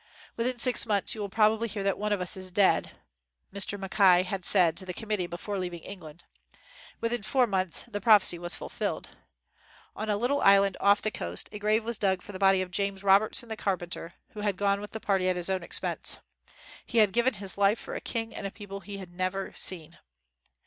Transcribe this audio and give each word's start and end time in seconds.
"Within 0.35 0.57
six 0.57 0.87
months 0.87 1.13
you 1.13 1.21
will 1.21 1.29
probably 1.29 1.67
hear 1.67 1.83
that 1.83 1.95
one 1.95 2.11
of 2.11 2.19
us 2.19 2.35
is 2.35 2.49
dead," 2.49 2.93
Mr. 3.53 3.79
Mackay 3.79 4.23
had 4.23 4.43
said 4.45 4.75
to 4.77 4.83
the 4.87 4.95
committee 4.95 5.27
before 5.27 5.59
leaving 5.59 5.83
Eng 5.85 5.99
land. 5.99 6.23
Within 7.01 7.21
four 7.21 7.45
months 7.45 7.83
the 7.87 8.01
prophecy 8.01 8.39
was 8.39 8.55
fulfilled. 8.55 9.09
On 9.95 10.09
a 10.09 10.17
little 10.17 10.41
island 10.41 10.75
off 10.79 11.03
the 11.03 11.11
coast, 11.11 11.49
a 11.51 11.59
grave 11.59 11.85
was 11.85 11.99
dug 11.99 12.23
for 12.23 12.31
the 12.31 12.39
body 12.39 12.63
of 12.63 12.71
James 12.71 13.03
Robertson 13.03 13.47
the 13.47 13.55
carpenter, 13.55 14.15
who 14.29 14.39
had 14.39 14.57
gone 14.57 14.81
with 14.81 14.89
the 14.89 14.99
party 14.99 15.29
at 15.29 15.35
his 15.35 15.51
own 15.51 15.61
expense. 15.61 16.17
He 16.83 16.97
had 16.97 17.13
given 17.13 17.35
his 17.35 17.55
life 17.55 17.77
for 17.77 17.93
a 17.93 18.01
king 18.01 18.33
and 18.35 18.47
a 18.47 18.51
people 18.51 18.79
he 18.79 18.97
had 18.97 19.13
never 19.13 19.53
seen. 19.55 19.99